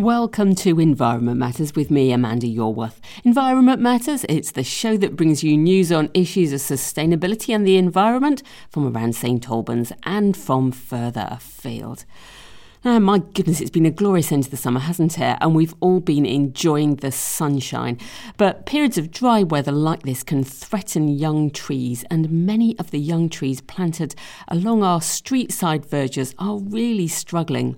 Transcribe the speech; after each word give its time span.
Welcome 0.00 0.54
to 0.54 0.80
Environment 0.80 1.36
Matters 1.36 1.74
with 1.74 1.90
me, 1.90 2.10
Amanda 2.10 2.46
Yorwerth. 2.46 3.00
Environment 3.22 3.82
Matters, 3.82 4.24
it's 4.30 4.52
the 4.52 4.64
show 4.64 4.96
that 4.96 5.14
brings 5.14 5.44
you 5.44 5.58
news 5.58 5.92
on 5.92 6.08
issues 6.14 6.54
of 6.54 6.60
sustainability 6.60 7.54
and 7.54 7.66
the 7.66 7.76
environment 7.76 8.42
from 8.70 8.86
around 8.96 9.14
St 9.14 9.46
Albans 9.50 9.92
and 10.04 10.34
from 10.34 10.72
further 10.72 11.28
afield. 11.30 12.06
Oh, 12.82 12.98
my 12.98 13.18
goodness, 13.18 13.60
it's 13.60 13.68
been 13.68 13.84
a 13.84 13.90
glorious 13.90 14.32
end 14.32 14.44
to 14.44 14.50
the 14.50 14.56
summer, 14.56 14.80
hasn't 14.80 15.18
it? 15.18 15.36
And 15.42 15.54
we've 15.54 15.74
all 15.80 16.00
been 16.00 16.24
enjoying 16.24 16.96
the 16.96 17.12
sunshine. 17.12 17.98
But 18.38 18.64
periods 18.64 18.96
of 18.96 19.10
dry 19.10 19.42
weather 19.42 19.70
like 19.70 20.04
this 20.04 20.22
can 20.22 20.44
threaten 20.44 21.06
young 21.06 21.50
trees, 21.50 22.06
and 22.10 22.46
many 22.46 22.78
of 22.78 22.90
the 22.90 22.98
young 22.98 23.28
trees 23.28 23.60
planted 23.60 24.14
along 24.48 24.82
our 24.82 25.02
street 25.02 25.52
side 25.52 25.84
verges 25.84 26.34
are 26.38 26.56
really 26.56 27.06
struggling. 27.06 27.76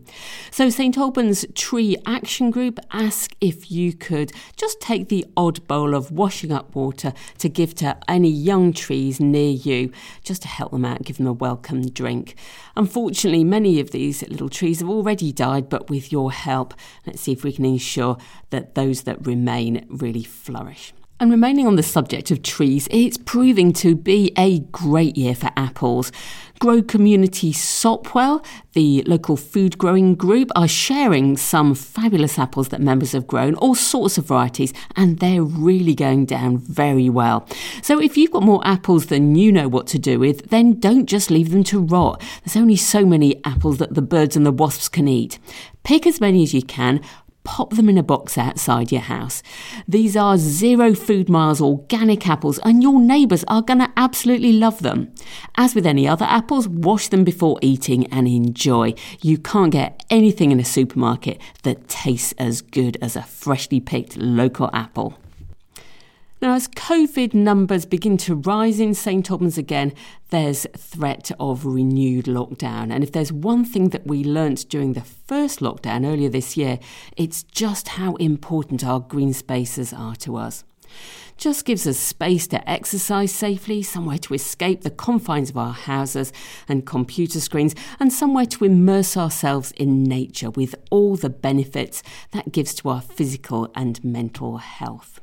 So, 0.52 0.70
St 0.70 0.96
Albans 0.96 1.44
Tree 1.56 1.96
Action 2.06 2.52
Group 2.52 2.78
ask 2.92 3.34
if 3.40 3.72
you 3.72 3.94
could 3.94 4.30
just 4.56 4.80
take 4.80 5.08
the 5.08 5.26
odd 5.36 5.66
bowl 5.66 5.96
of 5.96 6.12
washing 6.12 6.52
up 6.52 6.76
water 6.76 7.12
to 7.38 7.48
give 7.48 7.74
to 7.76 7.98
any 8.08 8.30
young 8.30 8.72
trees 8.72 9.18
near 9.18 9.50
you, 9.50 9.90
just 10.22 10.42
to 10.42 10.48
help 10.48 10.70
them 10.70 10.84
out, 10.84 11.02
give 11.02 11.16
them 11.16 11.26
a 11.26 11.32
welcome 11.32 11.88
drink. 11.88 12.36
Unfortunately, 12.76 13.42
many 13.42 13.80
of 13.80 13.90
these 13.90 14.22
little 14.28 14.48
trees 14.48 14.78
have 14.78 14.91
already 14.92 15.32
died, 15.32 15.68
but 15.68 15.90
with 15.90 16.12
your 16.12 16.30
help, 16.32 16.74
let's 17.06 17.22
see 17.22 17.32
if 17.32 17.44
we 17.44 17.52
can 17.52 17.64
ensure 17.64 18.16
that 18.50 18.74
those 18.74 19.02
that 19.02 19.26
remain 19.26 19.86
really 19.88 20.22
flourish. 20.22 20.92
And 21.20 21.30
remaining 21.30 21.68
on 21.68 21.76
the 21.76 21.82
subject 21.84 22.30
of 22.32 22.42
trees, 22.42 22.88
it's 22.90 23.16
proving 23.16 23.72
to 23.74 23.94
be 23.94 24.32
a 24.36 24.58
great 24.58 25.16
year 25.16 25.36
for 25.36 25.50
apples. 25.56 26.10
Grow 26.58 26.80
Community 26.80 27.52
Sopwell, 27.52 28.44
the 28.72 29.02
local 29.02 29.36
food 29.36 29.78
growing 29.78 30.14
group, 30.14 30.48
are 30.54 30.68
sharing 30.68 31.36
some 31.36 31.74
fabulous 31.74 32.38
apples 32.38 32.68
that 32.68 32.80
members 32.80 33.12
have 33.12 33.26
grown, 33.26 33.56
all 33.56 33.74
sorts 33.74 34.16
of 34.16 34.26
varieties, 34.26 34.72
and 34.94 35.18
they're 35.18 35.42
really 35.42 35.94
going 35.94 36.24
down 36.24 36.58
very 36.58 37.08
well. 37.08 37.48
So 37.82 38.00
if 38.00 38.16
you've 38.16 38.30
got 38.30 38.44
more 38.44 38.64
apples 38.64 39.06
than 39.06 39.34
you 39.34 39.50
know 39.50 39.68
what 39.68 39.88
to 39.88 39.98
do 39.98 40.20
with, 40.20 40.50
then 40.50 40.78
don't 40.78 41.06
just 41.06 41.32
leave 41.32 41.50
them 41.50 41.64
to 41.64 41.80
rot. 41.80 42.22
There's 42.44 42.56
only 42.56 42.76
so 42.76 43.04
many 43.04 43.40
apples 43.44 43.78
that 43.78 43.94
the 43.94 44.02
birds 44.02 44.36
and 44.36 44.46
the 44.46 44.52
wasps 44.52 44.88
can 44.88 45.08
eat. 45.08 45.40
Pick 45.82 46.06
as 46.06 46.20
many 46.20 46.44
as 46.44 46.54
you 46.54 46.62
can, 46.62 47.00
pop 47.44 47.70
them 47.70 47.88
in 47.88 47.98
a 47.98 48.02
box 48.02 48.38
outside 48.38 48.92
your 48.92 49.00
house. 49.00 49.42
These 49.88 50.16
are 50.16 50.36
zero 50.36 50.94
food 50.94 51.28
miles 51.28 51.60
organic 51.60 52.28
apples, 52.28 52.58
and 52.60 52.82
your 52.82 53.00
neighbours 53.00 53.44
are 53.48 53.62
going 53.62 53.80
to 53.80 53.92
absolutely 53.96 54.52
love 54.52 54.82
them. 54.82 55.12
As 55.56 55.74
with 55.74 55.86
any 55.86 56.06
other 56.06 56.26
apples, 56.26 56.68
wash 56.68 57.08
them 57.08 57.24
before 57.24 57.58
eating 57.62 58.06
and 58.12 58.26
enjoy. 58.26 58.94
You 59.20 59.38
can't 59.38 59.72
get 59.72 60.04
anything 60.10 60.52
in 60.52 60.60
a 60.60 60.64
supermarket 60.64 61.40
that 61.62 61.88
tastes 61.88 62.34
as 62.38 62.62
good 62.62 62.96
as 63.02 63.16
a 63.16 63.22
freshly 63.22 63.80
picked 63.80 64.16
local 64.16 64.70
apple. 64.72 65.18
Now, 66.42 66.54
as 66.54 66.66
COVID 66.66 67.34
numbers 67.34 67.86
begin 67.86 68.16
to 68.16 68.34
rise 68.34 68.80
in 68.80 68.94
St 68.94 69.30
Albans 69.30 69.56
again, 69.56 69.92
there's 70.30 70.66
threat 70.76 71.30
of 71.38 71.64
renewed 71.64 72.24
lockdown. 72.24 72.92
And 72.92 73.04
if 73.04 73.12
there's 73.12 73.30
one 73.30 73.64
thing 73.64 73.90
that 73.90 74.08
we 74.08 74.24
learnt 74.24 74.68
during 74.68 74.94
the 74.94 75.02
first 75.02 75.60
lockdown 75.60 76.04
earlier 76.04 76.28
this 76.28 76.56
year, 76.56 76.80
it's 77.16 77.44
just 77.44 77.90
how 77.90 78.16
important 78.16 78.84
our 78.84 78.98
green 78.98 79.32
spaces 79.32 79.92
are 79.92 80.16
to 80.16 80.34
us. 80.34 80.64
Just 81.36 81.64
gives 81.64 81.86
us 81.86 81.96
space 81.96 82.48
to 82.48 82.68
exercise 82.68 83.30
safely, 83.30 83.80
somewhere 83.80 84.18
to 84.18 84.34
escape 84.34 84.80
the 84.80 84.90
confines 84.90 85.50
of 85.50 85.56
our 85.56 85.72
houses 85.72 86.32
and 86.66 86.84
computer 86.84 87.38
screens, 87.38 87.76
and 88.00 88.12
somewhere 88.12 88.46
to 88.46 88.64
immerse 88.64 89.16
ourselves 89.16 89.70
in 89.76 90.02
nature 90.02 90.50
with 90.50 90.74
all 90.90 91.14
the 91.14 91.30
benefits 91.30 92.02
that 92.32 92.50
gives 92.50 92.74
to 92.74 92.88
our 92.88 93.00
physical 93.00 93.70
and 93.76 94.02
mental 94.02 94.56
health. 94.56 95.21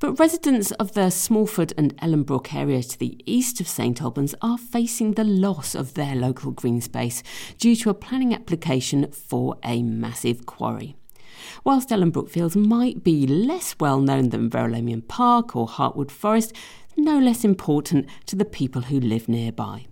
But 0.00 0.20
residents 0.20 0.70
of 0.72 0.94
the 0.94 1.10
Smallford 1.10 1.72
and 1.76 1.96
Ellenbrook 1.96 2.54
area 2.54 2.84
to 2.84 2.98
the 2.98 3.18
east 3.26 3.60
of 3.60 3.66
St 3.66 4.00
Albans 4.00 4.32
are 4.40 4.56
facing 4.56 5.12
the 5.12 5.24
loss 5.24 5.74
of 5.74 5.94
their 5.94 6.14
local 6.14 6.52
green 6.52 6.80
space 6.80 7.24
due 7.58 7.74
to 7.74 7.90
a 7.90 7.94
planning 7.94 8.32
application 8.32 9.10
for 9.10 9.56
a 9.64 9.82
massive 9.82 10.46
quarry. 10.46 10.94
Whilst 11.64 11.88
Ellenbrook 11.88 12.30
Fields 12.30 12.54
might 12.54 13.02
be 13.02 13.26
less 13.26 13.74
well 13.80 13.98
known 13.98 14.28
than 14.28 14.48
Verulamium 14.48 15.08
Park 15.08 15.56
or 15.56 15.66
Heartwood 15.66 16.12
Forest, 16.12 16.52
no 16.96 17.18
less 17.18 17.44
important 17.44 18.06
to 18.26 18.36
the 18.36 18.44
people 18.44 18.82
who 18.82 19.00
live 19.00 19.28
nearby. 19.28 19.86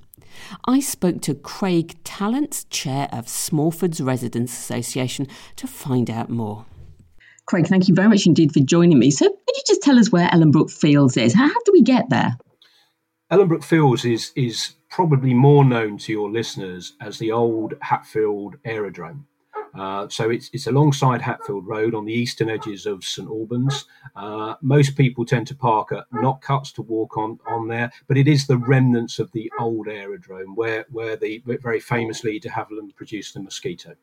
I 0.66 0.78
spoke 0.78 1.20
to 1.22 1.34
Craig 1.34 1.96
Tallents, 2.04 2.62
chair 2.70 3.08
of 3.10 3.26
Smallfords 3.26 4.04
Residents 4.04 4.52
Association, 4.52 5.26
to 5.56 5.66
find 5.66 6.08
out 6.08 6.30
more. 6.30 6.66
Craig, 7.46 7.66
thank 7.68 7.88
you 7.88 7.94
very 7.94 8.08
much 8.08 8.26
indeed 8.26 8.52
for 8.52 8.60
joining 8.60 8.98
me. 8.98 9.10
So, 9.10 9.28
could 9.28 9.56
you 9.56 9.62
just 9.66 9.82
tell 9.82 9.98
us 9.98 10.10
where 10.10 10.28
Ellenbrook 10.28 10.70
Fields 10.70 11.16
is? 11.16 11.32
How, 11.32 11.46
how 11.46 11.60
do 11.64 11.72
we 11.72 11.82
get 11.82 12.10
there? 12.10 12.36
Ellenbrook 13.30 13.64
Fields 13.64 14.04
is 14.04 14.32
is 14.36 14.74
probably 14.90 15.34
more 15.34 15.64
known 15.64 15.98
to 15.98 16.12
your 16.12 16.30
listeners 16.30 16.94
as 17.00 17.18
the 17.18 17.32
old 17.32 17.74
Hatfield 17.82 18.56
Aerodrome. 18.64 19.26
Uh, 19.76 20.08
so 20.08 20.30
it's 20.30 20.48
it's 20.52 20.66
alongside 20.66 21.20
Hatfield 21.20 21.66
Road 21.66 21.94
on 21.94 22.04
the 22.04 22.12
eastern 22.12 22.48
edges 22.48 22.86
of 22.86 23.04
St 23.04 23.28
Albans. 23.28 23.84
Uh, 24.14 24.54
most 24.62 24.96
people 24.96 25.24
tend 25.24 25.46
to 25.48 25.54
park 25.54 25.92
at 25.92 26.10
Notcutts 26.12 26.72
to 26.74 26.82
walk 26.82 27.16
on 27.16 27.38
on 27.46 27.68
there, 27.68 27.92
but 28.08 28.16
it 28.16 28.26
is 28.26 28.46
the 28.46 28.58
remnants 28.58 29.18
of 29.18 29.30
the 29.32 29.52
old 29.60 29.88
aerodrome 29.88 30.54
where 30.54 30.86
where 30.90 31.16
the 31.16 31.42
very 31.46 31.80
famously 31.80 32.38
de 32.38 32.48
Havilland 32.48 32.94
produced 32.96 33.34
the 33.34 33.40
Mosquito. 33.40 33.94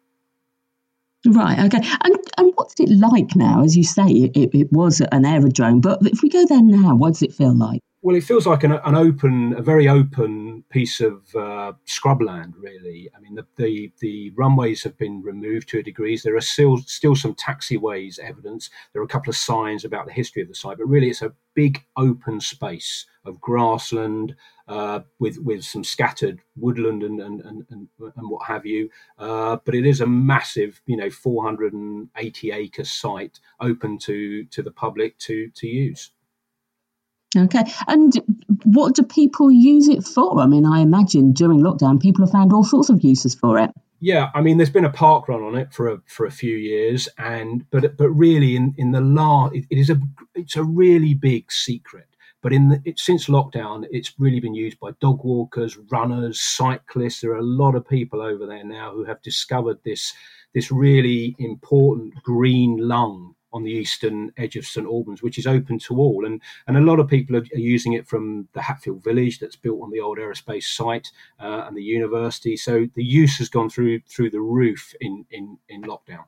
Right. 1.25 1.59
Okay. 1.59 1.79
And 2.03 2.17
and 2.37 2.51
what's 2.55 2.79
it 2.79 2.89
like 2.89 3.35
now? 3.35 3.63
As 3.63 3.77
you 3.77 3.83
say, 3.83 4.07
it, 4.07 4.53
it 4.53 4.71
was 4.73 5.01
an 5.11 5.25
aerodrome, 5.25 5.79
but 5.79 5.99
if 6.05 6.21
we 6.21 6.29
go 6.29 6.45
there 6.45 6.61
now, 6.61 6.95
what 6.95 7.13
does 7.13 7.21
it 7.21 7.33
feel 7.33 7.55
like? 7.55 7.81
Well, 8.03 8.17
it 8.17 8.25
feels 8.25 8.45
like 8.45 8.65
an, 8.65 8.73
an 8.73 8.95
open, 8.95 9.53
a 9.53 9.61
very 9.61 9.87
open 9.87 10.65
piece 10.69 10.99
of 10.99 11.33
uh, 11.37 11.71
scrubland, 11.87 12.51
really. 12.59 13.09
I 13.15 13.21
mean, 13.21 13.35
the, 13.35 13.45
the, 13.55 13.93
the 14.01 14.29
runways 14.31 14.83
have 14.83 14.97
been 14.97 15.21
removed 15.21 15.69
to 15.69 15.79
a 15.79 15.83
degree. 15.83 16.17
There 16.17 16.35
are 16.35 16.41
still 16.41 16.79
still 16.79 17.15
some 17.15 17.33
taxiways 17.33 18.19
evidence. 18.19 18.69
There 18.91 19.01
are 19.01 19.05
a 19.05 19.07
couple 19.07 19.29
of 19.29 19.37
signs 19.37 19.85
about 19.85 20.05
the 20.05 20.11
history 20.11 20.41
of 20.41 20.49
the 20.49 20.53
site, 20.53 20.79
but 20.79 20.89
really, 20.89 21.09
it's 21.09 21.21
a 21.21 21.31
big 21.55 21.81
open 21.95 22.41
space 22.41 23.05
of 23.23 23.39
grassland 23.39 24.35
uh, 24.67 24.99
with 25.19 25.37
with 25.37 25.63
some 25.63 25.85
scattered 25.85 26.41
woodland 26.57 27.03
and 27.03 27.21
and 27.21 27.39
and, 27.45 27.65
and, 27.69 27.87
and 27.97 28.29
what 28.29 28.45
have 28.45 28.65
you. 28.65 28.89
Uh, 29.17 29.55
but 29.63 29.75
it 29.75 29.85
is 29.85 30.01
a 30.01 30.07
massive, 30.07 30.81
you 30.87 30.97
know, 30.97 31.09
480 31.09 32.51
acre 32.51 32.83
site 32.83 33.39
open 33.61 33.97
to 33.99 34.43
to 34.43 34.61
the 34.61 34.71
public 34.71 35.17
to 35.19 35.49
to 35.51 35.67
use. 35.67 36.11
Okay. 37.35 37.63
And 37.87 38.13
what 38.65 38.95
do 38.95 39.03
people 39.03 39.51
use 39.51 39.87
it 39.87 40.03
for? 40.03 40.39
I 40.39 40.45
mean, 40.45 40.65
I 40.65 40.79
imagine 40.79 41.33
during 41.33 41.61
lockdown, 41.61 42.01
people 42.01 42.23
have 42.25 42.31
found 42.31 42.53
all 42.53 42.63
sorts 42.63 42.89
of 42.89 43.03
uses 43.03 43.33
for 43.35 43.57
it. 43.57 43.71
Yeah, 43.99 44.31
I 44.35 44.41
mean, 44.41 44.57
there's 44.57 44.69
been 44.69 44.83
a 44.83 44.91
park 44.91 45.29
run 45.29 45.43
on 45.43 45.55
it 45.55 45.73
for 45.73 45.87
a 45.87 46.01
for 46.07 46.25
a 46.25 46.31
few 46.31 46.57
years, 46.57 47.07
and 47.17 47.65
but 47.71 47.95
but 47.95 48.09
really, 48.09 48.57
in 48.57 48.73
in 48.77 48.91
the 48.91 48.99
last, 48.99 49.55
it, 49.55 49.65
it 49.69 49.77
is 49.77 49.89
a 49.89 49.97
it's 50.35 50.57
a 50.57 50.63
really 50.63 51.13
big 51.13 51.49
secret. 51.51 52.07
But 52.41 52.51
in 52.51 52.67
the, 52.67 52.81
it, 52.83 52.99
since 52.99 53.27
lockdown, 53.27 53.85
it's 53.89 54.19
really 54.19 54.41
been 54.41 54.53
used 54.53 54.77
by 54.81 54.91
dog 54.99 55.23
walkers, 55.23 55.77
runners, 55.89 56.41
cyclists. 56.41 57.21
There 57.21 57.31
are 57.31 57.37
a 57.37 57.41
lot 57.41 57.75
of 57.75 57.87
people 57.87 58.21
over 58.21 58.45
there 58.45 58.65
now 58.65 58.91
who 58.91 59.05
have 59.05 59.21
discovered 59.21 59.77
this 59.85 60.13
this 60.53 60.69
really 60.69 61.33
important 61.39 62.13
green 62.23 62.77
lung 62.77 63.35
on 63.53 63.63
the 63.63 63.71
eastern 63.71 64.31
edge 64.37 64.55
of 64.55 64.65
St 64.65 64.85
Albans, 64.85 65.21
which 65.21 65.37
is 65.37 65.47
open 65.47 65.79
to 65.79 65.97
all. 65.97 66.25
And 66.25 66.41
and 66.67 66.77
a 66.77 66.81
lot 66.81 66.99
of 66.99 67.07
people 67.07 67.35
are, 67.37 67.43
using 67.53 67.93
it 67.93 68.07
from 68.07 68.47
the 68.53 68.61
Hatfield 68.61 69.03
Village 69.03 69.39
that's 69.39 69.55
built 69.55 69.81
on 69.81 69.91
the 69.91 69.99
old 69.99 70.17
aerospace 70.17 70.63
site 70.63 71.07
uh, 71.39 71.65
and 71.67 71.77
the 71.77 71.83
university. 71.83 72.57
So 72.57 72.87
the 72.95 73.03
use 73.03 73.37
has 73.37 73.49
gone 73.49 73.69
through 73.69 74.01
through 74.01 74.31
the 74.31 74.41
roof 74.41 74.93
in 74.99 75.25
in 75.31 75.57
in 75.69 75.83
lockdown. 75.83 76.25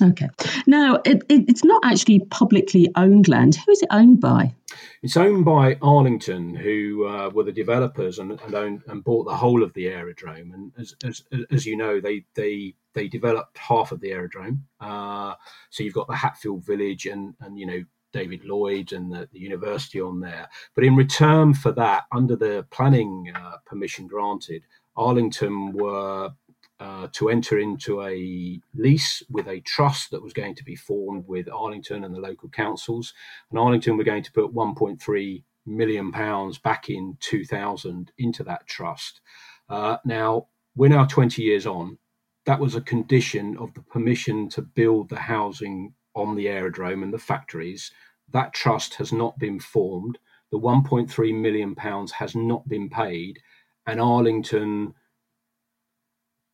Okay. 0.00 0.28
Now, 0.66 0.96
it, 1.04 1.22
it, 1.28 1.44
it's 1.48 1.64
not 1.64 1.82
actually 1.84 2.20
publicly 2.30 2.90
owned 2.96 3.28
land. 3.28 3.56
Who 3.56 3.72
is 3.72 3.82
it 3.82 3.88
owned 3.90 4.20
by? 4.20 4.54
It's 5.02 5.16
owned 5.16 5.44
by 5.44 5.76
Arlington, 5.82 6.54
who 6.54 7.06
uh, 7.06 7.30
were 7.30 7.44
the 7.44 7.52
developers 7.52 8.18
and, 8.18 8.32
and 8.40 8.54
owned 8.54 8.82
and 8.88 9.02
bought 9.02 9.24
the 9.24 9.36
whole 9.36 9.62
of 9.62 9.72
the 9.74 9.88
aerodrome. 9.88 10.52
And 10.52 10.72
as, 10.78 10.94
as, 11.04 11.24
as 11.50 11.66
you 11.66 11.76
know, 11.76 12.00
they 12.00 12.24
they 12.34 12.74
they 12.94 13.08
developed 13.08 13.56
half 13.58 13.92
of 13.92 14.00
the 14.00 14.12
aerodrome. 14.12 14.64
Uh, 14.80 15.34
so 15.70 15.82
you've 15.82 15.94
got 15.94 16.08
the 16.08 16.16
Hatfield 16.16 16.64
Village 16.64 17.06
and 17.06 17.34
and 17.40 17.58
you 17.58 17.66
know 17.66 17.84
David 18.12 18.44
Lloyd 18.44 18.92
and 18.92 19.12
the, 19.12 19.28
the, 19.32 19.38
university 19.38 20.00
on 20.00 20.20
there. 20.20 20.48
But 20.74 20.84
in 20.84 20.96
return 20.96 21.54
for 21.54 21.72
that, 21.72 22.04
under 22.10 22.36
the 22.36 22.66
planning 22.70 23.30
uh, 23.34 23.56
permission 23.66 24.06
granted, 24.06 24.62
Arlington 24.96 25.72
were 25.72 26.30
uh, 26.80 27.08
to 27.12 27.28
enter 27.30 27.58
into 27.58 28.02
a 28.02 28.60
lease 28.74 29.22
with 29.30 29.48
a 29.48 29.60
trust 29.60 30.10
that 30.10 30.22
was 30.22 30.32
going 30.32 30.54
to 30.54 30.64
be 30.64 30.76
formed 30.76 31.24
with 31.26 31.48
Arlington 31.48 32.04
and 32.04 32.14
the 32.14 32.20
local 32.20 32.48
councils. 32.48 33.14
And 33.50 33.58
Arlington 33.58 33.96
were 33.96 34.04
going 34.04 34.22
to 34.22 34.32
put 34.32 34.54
1.3 34.54 35.42
million 35.66 36.12
pounds 36.12 36.58
back 36.58 36.88
in 36.88 37.16
2000 37.20 38.12
into 38.18 38.44
that 38.44 38.66
trust. 38.66 39.20
Uh, 39.68 39.98
now 40.04 40.46
we're 40.76 40.88
now 40.88 41.04
20 41.04 41.42
years 41.42 41.66
on. 41.66 41.98
that 42.46 42.60
was 42.60 42.74
a 42.74 42.80
condition 42.80 43.56
of 43.58 43.74
the 43.74 43.82
permission 43.82 44.48
to 44.48 44.62
build 44.62 45.08
the 45.10 45.18
housing 45.18 45.92
on 46.14 46.34
the 46.34 46.48
aerodrome 46.48 47.02
and 47.02 47.12
the 47.12 47.18
factories. 47.18 47.92
That 48.32 48.54
trust 48.54 48.94
has 48.94 49.12
not 49.12 49.38
been 49.38 49.60
formed. 49.60 50.18
The 50.50 50.58
1.3 50.58 51.34
million 51.34 51.74
pounds 51.74 52.12
has 52.12 52.34
not 52.34 52.66
been 52.68 52.88
paid, 52.88 53.38
and 53.86 54.00
Arlington 54.00 54.94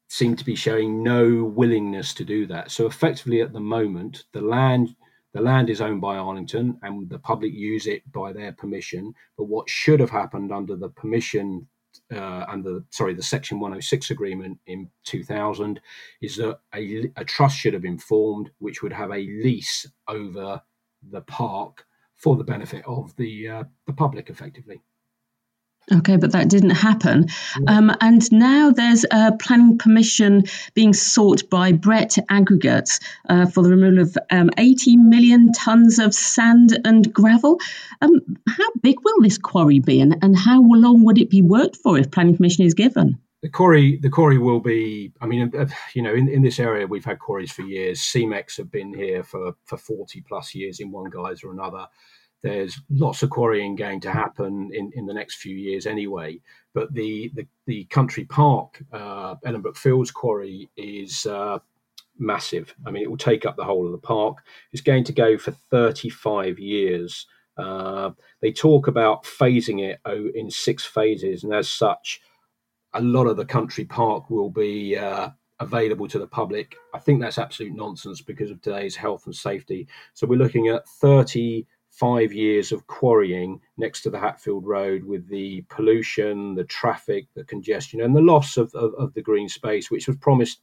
seem 0.09 0.37
to 0.37 0.45
be 0.45 0.55
showing 0.55 1.03
no 1.03 1.45
willingness 1.45 2.15
to 2.15 2.25
do 2.25 2.47
that. 2.47 2.71
So 2.71 2.87
effectively, 2.87 3.41
at 3.41 3.53
the 3.53 3.61
moment, 3.61 4.25
the 4.33 4.41
land 4.41 4.95
the 5.33 5.41
land 5.41 5.69
is 5.69 5.81
owned 5.81 6.01
by 6.01 6.17
Arlington, 6.17 6.79
and 6.83 7.11
the 7.11 7.19
public 7.19 7.53
use 7.53 7.89
it 7.89 8.03
by 8.12 8.33
their 8.33 8.53
permission. 8.53 9.12
But 9.37 9.45
what 9.45 9.69
should 9.69 9.99
have 9.99 10.11
happened 10.11 10.53
under 10.53 10.77
the 10.77 10.91
permission 10.91 11.67
uh, 12.12 12.45
under 12.49 12.81
sorry 12.91 13.15
the 13.15 13.23
Section 13.23 13.61
106 13.61 14.11
agreement 14.11 14.59
in 14.67 14.89
2000 15.05 15.81
is 16.23 16.37
that 16.37 16.59
a, 16.75 17.11
a 17.17 17.25
trust 17.25 17.56
should 17.56 17.73
have 17.73 17.83
been 17.83 17.99
formed, 17.99 18.51
which 18.59 18.83
would 18.83 18.93
have 18.93 19.11
a 19.11 19.27
lease 19.43 19.87
over 20.09 20.61
the 21.11 21.21
park 21.23 21.85
for 22.17 22.37
the 22.37 22.45
benefit 22.45 22.85
of 22.87 23.15
the 23.17 23.49
uh, 23.49 23.65
the 23.87 23.93
public, 23.93 24.31
effectively. 24.31 24.81
Okay, 25.93 26.17
but 26.17 26.33
that 26.33 26.49
didn't 26.49 26.71
happen. 26.71 27.27
Um, 27.67 27.95
and 28.01 28.33
now 28.33 28.71
there's 28.71 29.05
a 29.11 29.33
planning 29.33 29.77
permission 29.77 30.45
being 30.73 30.95
sought 30.95 31.49
by 31.51 31.73
Brett 31.73 32.17
Aggregates 32.31 33.01
uh, 33.29 33.47
for 33.47 33.63
the 33.63 33.69
removal 33.69 34.01
of 34.01 34.17
um, 34.31 34.49
80 34.57 34.97
million 34.97 35.53
tonnes 35.53 36.03
of 36.03 36.15
sand 36.15 36.79
and 36.85 37.13
gravel. 37.13 37.61
Um, 38.01 38.39
how 38.49 38.71
big 38.83 38.97
will 39.05 39.21
this 39.21 39.37
quarry 39.37 39.79
be, 39.79 40.01
and, 40.01 40.17
and 40.23 40.37
how 40.37 40.63
long 40.63 41.05
would 41.05 41.19
it 41.19 41.29
be 41.29 41.43
worked 41.43 41.77
for 41.77 41.99
if 41.99 42.11
planning 42.11 42.37
permission 42.37 42.65
is 42.65 42.75
given? 42.75 43.19
The 43.43 43.51
quarry, 43.51 43.99
the 43.99 44.09
quarry 44.09 44.39
will 44.39 44.61
be. 44.61 45.13
I 45.21 45.27
mean, 45.27 45.53
uh, 45.55 45.67
you 45.95 46.01
know, 46.01 46.15
in, 46.15 46.31
in 46.31 46.41
this 46.41 46.59
area, 46.59 46.87
we've 46.87 47.05
had 47.05 47.19
quarries 47.19 47.53
for 47.53 47.61
years. 47.61 48.01
Cemex 48.01 48.57
have 48.57 48.71
been 48.71 48.95
here 48.95 49.23
for 49.23 49.55
for 49.67 49.77
forty 49.77 50.23
plus 50.23 50.55
years 50.55 50.81
in 50.81 50.91
one 50.91 51.11
guise 51.11 51.45
or 51.45 51.53
another. 51.53 51.87
There's 52.44 52.79
lots 52.91 53.23
of 53.23 53.31
quarrying 53.31 53.75
going 53.75 54.00
to 54.00 54.11
happen 54.11 54.70
in, 54.75 54.93
in 54.94 55.06
the 55.06 55.14
next 55.14 55.37
few 55.37 55.56
years 55.56 55.87
anyway. 55.87 56.38
But 56.75 56.93
the 56.93 57.32
the, 57.35 57.46
the 57.64 57.85
country 57.85 58.26
park, 58.26 58.85
uh, 58.93 59.37
Ellenbrook 59.46 59.79
Fields 59.79 60.11
quarry, 60.11 60.69
is 60.76 61.25
uh, 61.25 61.58
massive. 62.19 62.75
I 62.87 62.91
mean, 62.91 63.02
it 63.02 63.08
will 63.08 63.17
take 63.17 63.46
up 63.46 63.56
the 63.56 63.64
whole 63.64 63.87
of 63.87 63.93
the 63.93 63.99
park. 63.99 64.44
It's 64.73 64.82
going 64.82 65.05
to 65.05 65.12
go 65.14 65.38
for 65.38 65.52
35 65.52 66.58
years. 66.58 67.26
Uh, 67.56 68.11
they 68.43 68.52
talk 68.52 68.88
about 68.88 69.25
phasing 69.25 69.81
it 69.82 69.99
in 70.35 70.50
six 70.50 70.85
phases, 70.85 71.44
and 71.44 71.55
as 71.55 71.70
such, 71.70 72.20
a 72.93 73.00
lot 73.00 73.26
of 73.26 73.38
the 73.38 73.46
country 73.46 73.87
park 73.87 74.29
will 74.29 74.50
be 74.50 74.99
uh, 74.99 75.31
available 75.61 76.08
to 76.08 76.19
the 76.19 76.26
public. 76.26 76.76
I 76.93 76.99
think 76.99 77.23
that's 77.23 77.38
absolute 77.38 77.75
nonsense 77.75 78.20
because 78.20 78.50
of 78.50 78.61
today's 78.61 78.96
health 78.96 79.25
and 79.25 79.35
safety. 79.35 79.88
So 80.12 80.26
we're 80.26 80.38
looking 80.38 80.69
at 80.69 80.87
30 81.00 81.67
five 81.99 82.32
years 82.32 82.73
of 82.73 82.87
quarrying 82.87 83.61
next 83.76 84.02
to 84.02 84.11
the 84.11 84.19
Hatfield 84.19 84.67
Road 84.67 85.05
with 85.05 85.29
the 85.29 85.64
pollution, 85.69 86.55
the 86.56 86.64
traffic, 86.64 87.29
the 87.37 87.44
congestion, 87.44 88.00
and 88.00 88.17
the 88.17 88.20
loss 88.20 88.56
of, 88.56 88.75
of, 88.75 88.94
of 88.94 89.14
the 89.14 89.23
green 89.23 89.49
space, 89.49 89.91
which 89.91 90.08
was 90.08 90.17
promised 90.17 90.61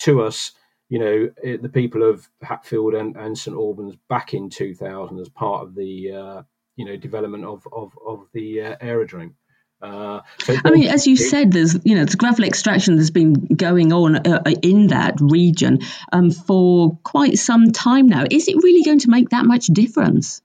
to 0.00 0.22
us, 0.22 0.52
you 0.90 0.98
know, 0.98 1.30
eh, 1.42 1.56
the 1.60 1.70
people 1.70 2.02
of 2.02 2.28
Hatfield 2.42 2.94
and, 2.94 3.16
and 3.16 3.38
St 3.38 3.56
Albans 3.56 3.96
back 4.08 4.34
in 4.34 4.50
2000 4.50 5.18
as 5.18 5.30
part 5.30 5.62
of 5.62 5.74
the, 5.74 6.12
uh, 6.12 6.42
you 6.76 6.84
know, 6.84 6.96
development 6.96 7.44
of, 7.44 7.66
of, 7.72 7.92
of 8.06 8.26
the 8.34 8.60
uh, 8.60 8.76
aerodrome. 8.80 9.34
Uh, 9.80 10.20
so 10.40 10.56
I 10.64 10.70
mean, 10.70 10.88
as 10.88 11.06
you 11.06 11.16
said, 11.16 11.52
there's 11.52 11.78
you 11.84 11.94
know, 11.94 12.04
the 12.04 12.16
gravel 12.16 12.44
extraction 12.44 12.96
that's 12.96 13.10
been 13.10 13.34
going 13.34 13.92
on 13.92 14.16
uh, 14.16 14.42
uh, 14.44 14.54
in 14.62 14.88
that 14.88 15.18
region 15.20 15.80
um, 16.12 16.30
for 16.30 16.98
quite 17.02 17.38
some 17.38 17.72
time 17.72 18.08
now. 18.08 18.24
Is 18.30 18.48
it 18.48 18.56
really 18.56 18.82
going 18.84 19.00
to 19.00 19.10
make 19.10 19.30
that 19.30 19.44
much 19.44 19.66
difference? 19.66 20.40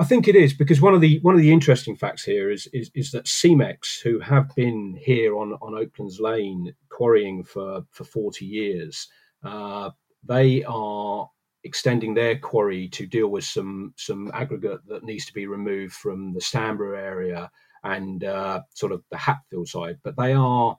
I 0.00 0.04
think 0.04 0.26
it 0.26 0.34
is 0.34 0.54
because 0.54 0.80
one 0.80 0.94
of 0.94 1.02
the 1.02 1.18
one 1.20 1.34
of 1.34 1.42
the 1.42 1.52
interesting 1.52 1.94
facts 1.94 2.24
here 2.24 2.50
is 2.50 2.66
is, 2.72 2.90
is 2.94 3.10
that 3.10 3.26
Cemex, 3.26 4.00
who 4.02 4.18
have 4.18 4.48
been 4.54 4.98
here 4.98 5.36
on 5.36 5.52
on 5.60 5.74
Oaklands 5.74 6.18
Lane 6.18 6.74
quarrying 6.88 7.44
for 7.44 7.82
for 7.90 8.04
forty 8.04 8.46
years, 8.46 9.06
uh, 9.44 9.90
they 10.24 10.64
are 10.64 11.28
extending 11.64 12.14
their 12.14 12.38
quarry 12.38 12.88
to 12.88 13.06
deal 13.06 13.28
with 13.28 13.44
some 13.44 13.92
some 13.98 14.30
aggregate 14.32 14.80
that 14.88 15.04
needs 15.04 15.26
to 15.26 15.34
be 15.34 15.46
removed 15.46 15.92
from 15.92 16.32
the 16.32 16.40
Stanborough 16.40 16.98
area 16.98 17.50
and 17.84 18.24
uh, 18.24 18.62
sort 18.72 18.92
of 18.92 19.04
the 19.10 19.18
Hatfield 19.18 19.68
side. 19.68 19.98
But 20.02 20.16
they 20.16 20.32
are 20.32 20.78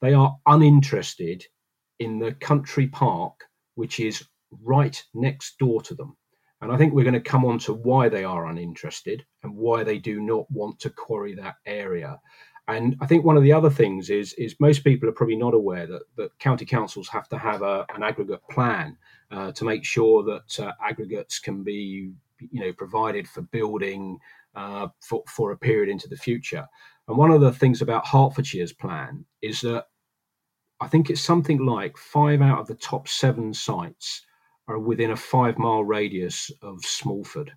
they 0.00 0.14
are 0.14 0.34
uninterested 0.46 1.44
in 1.98 2.18
the 2.18 2.32
country 2.32 2.86
park, 2.86 3.34
which 3.74 4.00
is 4.00 4.24
right 4.62 5.04
next 5.12 5.58
door 5.58 5.82
to 5.82 5.94
them. 5.94 6.16
And 6.62 6.70
I 6.70 6.76
think 6.76 6.94
we're 6.94 7.02
going 7.02 7.14
to 7.14 7.20
come 7.20 7.44
on 7.44 7.58
to 7.60 7.74
why 7.74 8.08
they 8.08 8.22
are 8.22 8.46
uninterested 8.46 9.26
and 9.42 9.56
why 9.56 9.82
they 9.82 9.98
do 9.98 10.20
not 10.20 10.48
want 10.50 10.78
to 10.80 10.90
quarry 10.90 11.34
that 11.34 11.56
area. 11.66 12.20
And 12.68 12.96
I 13.00 13.06
think 13.06 13.24
one 13.24 13.36
of 13.36 13.42
the 13.42 13.52
other 13.52 13.68
things 13.68 14.08
is 14.08 14.32
is 14.34 14.54
most 14.60 14.84
people 14.84 15.08
are 15.08 15.12
probably 15.12 15.36
not 15.36 15.54
aware 15.54 15.88
that, 15.88 16.02
that 16.16 16.38
county 16.38 16.64
councils 16.64 17.08
have 17.08 17.28
to 17.30 17.38
have 17.38 17.62
a, 17.62 17.84
an 17.94 18.04
aggregate 18.04 18.42
plan 18.48 18.96
uh, 19.32 19.50
to 19.52 19.64
make 19.64 19.84
sure 19.84 20.22
that 20.22 20.60
uh, 20.60 20.72
aggregates 20.80 21.40
can 21.40 21.64
be 21.64 22.12
you 22.38 22.60
know 22.60 22.72
provided 22.72 23.26
for 23.26 23.42
building 23.42 24.18
uh, 24.54 24.86
for, 25.00 25.24
for 25.26 25.50
a 25.50 25.58
period 25.58 25.88
into 25.88 26.08
the 26.08 26.16
future. 26.16 26.66
And 27.08 27.16
one 27.16 27.32
of 27.32 27.40
the 27.40 27.52
things 27.52 27.82
about 27.82 28.04
Hertfordshire's 28.04 28.72
plan 28.72 29.24
is 29.40 29.60
that 29.62 29.86
I 30.80 30.86
think 30.86 31.10
it's 31.10 31.20
something 31.20 31.66
like 31.66 31.96
five 31.96 32.40
out 32.40 32.60
of 32.60 32.68
the 32.68 32.76
top 32.76 33.08
seven 33.08 33.52
sites 33.52 34.22
are 34.72 34.78
within 34.78 35.10
a 35.10 35.16
five 35.16 35.58
mile 35.58 35.84
radius 35.84 36.50
of 36.62 36.78
Smallford 36.80 37.50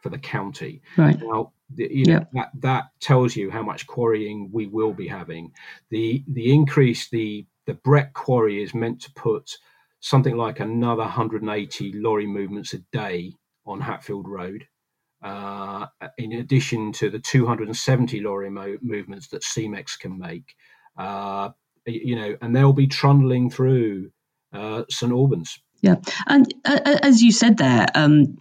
for 0.00 0.08
the 0.08 0.18
county. 0.18 0.82
Right. 0.96 1.18
Now, 1.20 1.52
the, 1.74 1.88
you 1.90 2.04
know, 2.06 2.26
that, 2.32 2.50
that 2.60 2.84
tells 3.00 3.36
you 3.36 3.50
how 3.50 3.62
much 3.62 3.86
quarrying 3.86 4.50
we 4.52 4.66
will 4.66 4.92
be 4.92 5.06
having. 5.06 5.52
The 5.90 6.24
the 6.28 6.52
increase, 6.52 7.08
the 7.10 7.46
the 7.66 7.74
Brett 7.74 8.12
quarry 8.14 8.62
is 8.62 8.74
meant 8.74 9.00
to 9.02 9.12
put 9.12 9.56
something 10.00 10.36
like 10.36 10.60
another 10.60 11.02
180 11.02 11.92
lorry 11.94 12.26
movements 12.26 12.72
a 12.74 12.78
day 12.92 13.34
on 13.66 13.80
Hatfield 13.80 14.26
Road. 14.26 14.66
Uh, 15.22 15.86
in 16.16 16.32
addition 16.32 16.90
to 16.92 17.10
the 17.10 17.18
270 17.18 18.20
lorry 18.20 18.48
mo- 18.48 18.78
movements 18.80 19.28
that 19.28 19.42
Cemex 19.42 19.98
can 19.98 20.18
make, 20.18 20.54
uh, 20.96 21.50
you 21.84 22.16
know, 22.16 22.34
and 22.40 22.56
they'll 22.56 22.72
be 22.72 22.86
trundling 22.86 23.50
through 23.50 24.10
uh, 24.54 24.84
St 24.88 25.12
Albans 25.12 25.60
yeah, 25.82 25.96
and 26.26 26.52
uh, 26.64 26.80
uh, 26.84 26.98
as 27.02 27.22
you 27.22 27.32
said 27.32 27.56
there, 27.56 27.86
um, 27.94 28.38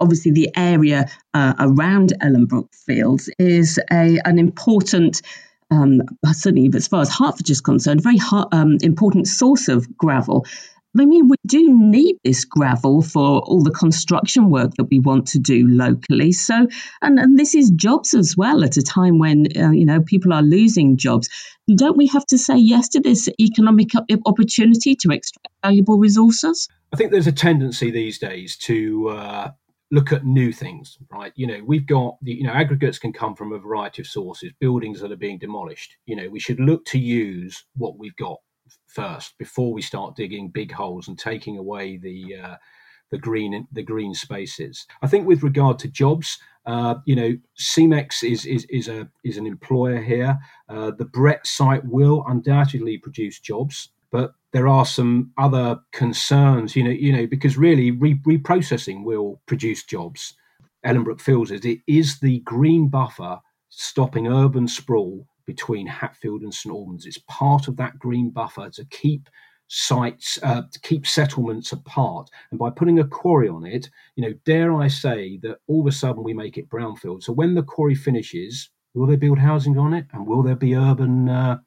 obviously 0.00 0.32
the 0.32 0.50
area 0.56 1.06
uh, 1.32 1.54
around 1.58 2.12
Ellenbrook 2.20 2.74
Fields 2.74 3.30
is 3.38 3.78
a 3.90 4.18
an 4.24 4.38
important. 4.38 5.22
Um, 5.70 6.02
certainly, 6.26 6.70
as 6.74 6.86
far 6.86 7.00
as 7.00 7.08
Hertfordshire 7.08 7.52
is 7.52 7.60
concerned, 7.62 8.02
very 8.02 8.18
um, 8.52 8.76
important 8.82 9.26
source 9.26 9.68
of 9.68 9.96
gravel. 9.96 10.44
I 10.98 11.06
mean, 11.06 11.28
we 11.28 11.36
do 11.46 11.74
need 11.74 12.16
this 12.22 12.44
gravel 12.44 13.00
for 13.00 13.40
all 13.40 13.62
the 13.62 13.70
construction 13.70 14.50
work 14.50 14.74
that 14.76 14.88
we 14.90 14.98
want 14.98 15.28
to 15.28 15.38
do 15.38 15.66
locally. 15.66 16.32
So, 16.32 16.66
and, 17.00 17.18
and 17.18 17.38
this 17.38 17.54
is 17.54 17.70
jobs 17.70 18.12
as 18.12 18.36
well 18.36 18.62
at 18.62 18.76
a 18.76 18.82
time 18.82 19.18
when, 19.18 19.46
uh, 19.56 19.70
you 19.70 19.86
know, 19.86 20.02
people 20.02 20.34
are 20.34 20.42
losing 20.42 20.98
jobs. 20.98 21.30
Don't 21.74 21.96
we 21.96 22.08
have 22.08 22.26
to 22.26 22.36
say 22.36 22.58
yes 22.58 22.90
to 22.90 23.00
this 23.00 23.30
economic 23.40 23.92
opportunity 24.26 24.94
to 24.96 25.12
extract 25.12 25.48
valuable 25.64 25.96
resources? 25.96 26.68
I 26.92 26.96
think 26.96 27.10
there's 27.10 27.26
a 27.26 27.32
tendency 27.32 27.90
these 27.90 28.18
days 28.18 28.56
to 28.58 29.08
uh, 29.08 29.50
look 29.90 30.12
at 30.12 30.26
new 30.26 30.52
things, 30.52 30.98
right? 31.10 31.32
You 31.36 31.46
know, 31.46 31.62
we've 31.64 31.86
got 31.86 32.16
the, 32.22 32.32
you 32.32 32.44
know, 32.44 32.52
aggregates 32.52 32.98
can 32.98 33.12
come 33.12 33.34
from 33.34 33.52
a 33.52 33.58
variety 33.58 34.02
of 34.02 34.08
sources, 34.08 34.52
buildings 34.60 35.00
that 35.00 35.12
are 35.12 35.16
being 35.16 35.38
demolished. 35.38 35.96
You 36.06 36.16
know, 36.16 36.28
we 36.28 36.38
should 36.38 36.60
look 36.60 36.84
to 36.86 36.98
use 36.98 37.64
what 37.76 37.98
we've 37.98 38.16
got 38.16 38.38
first 38.86 39.38
before 39.38 39.72
we 39.72 39.82
start 39.82 40.16
digging 40.16 40.50
big 40.50 40.72
holes 40.72 41.08
and 41.08 41.18
taking 41.18 41.58
away 41.58 41.96
the 41.96 42.36
uh, 42.42 42.56
the 43.10 43.18
green 43.18 43.66
the 43.72 43.82
green 43.82 44.14
spaces. 44.14 44.86
I 45.02 45.06
think 45.06 45.26
with 45.26 45.42
regard 45.42 45.78
to 45.80 45.88
jobs, 45.88 46.38
uh, 46.66 46.96
you 47.04 47.16
know, 47.16 47.36
Cemex 47.58 48.22
is 48.22 48.44
is 48.46 48.66
is 48.70 48.88
a 48.88 49.08
is 49.24 49.36
an 49.36 49.46
employer 49.46 50.00
here. 50.00 50.38
Uh, 50.68 50.90
the 50.90 51.04
Brett 51.06 51.46
site 51.46 51.84
will 51.84 52.24
undoubtedly 52.26 52.98
produce 52.98 53.40
jobs, 53.40 53.90
but 54.12 54.34
there 54.52 54.68
are 54.68 54.86
some 54.86 55.32
other 55.38 55.80
concerns. 55.92 56.76
You 56.76 56.84
know, 56.84 56.90
you 56.90 57.12
know, 57.12 57.26
because 57.26 57.56
really 57.56 57.90
re- 57.90 58.20
reprocessing 58.26 59.04
will 59.04 59.40
produce 59.46 59.82
jobs. 59.82 60.34
Ellenbrook 60.84 61.20
Fields 61.20 61.50
it. 61.50 61.64
It 61.64 61.80
is 61.86 62.20
the 62.20 62.40
green 62.40 62.88
buffer 62.88 63.38
stopping 63.68 64.28
urban 64.28 64.68
sprawl 64.68 65.26
between 65.46 65.86
Hatfield 65.86 66.42
and 66.42 66.54
St 66.54 66.72
Albans. 66.72 67.06
It's 67.06 67.18
part 67.28 67.68
of 67.68 67.76
that 67.76 67.98
green 67.98 68.30
buffer 68.30 68.68
to 68.70 68.84
keep 68.86 69.28
sites, 69.68 70.38
uh, 70.42 70.62
to 70.70 70.80
keep 70.80 71.06
settlements 71.06 71.72
apart. 71.72 72.28
And 72.50 72.58
by 72.58 72.70
putting 72.70 72.98
a 72.98 73.06
quarry 73.06 73.48
on 73.48 73.64
it, 73.64 73.88
you 74.16 74.22
know, 74.22 74.34
dare 74.44 74.74
I 74.74 74.88
say 74.88 75.38
that 75.42 75.58
all 75.66 75.80
of 75.80 75.86
a 75.86 75.92
sudden 75.92 76.22
we 76.22 76.34
make 76.34 76.58
it 76.58 76.68
brownfield. 76.68 77.22
So 77.22 77.32
when 77.32 77.54
the 77.54 77.62
quarry 77.62 77.94
finishes, 77.94 78.68
will 78.94 79.06
they 79.06 79.16
build 79.16 79.38
housing 79.38 79.78
on 79.78 79.94
it, 79.94 80.06
and 80.12 80.26
will 80.26 80.42
there 80.42 80.56
be 80.56 80.76
urban, 80.76 81.28
uh, 81.28 81.58